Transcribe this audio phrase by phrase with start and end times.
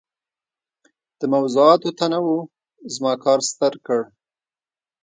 [1.19, 2.39] د موضوعاتو تنوع
[2.93, 4.01] زما کار ستر کړ.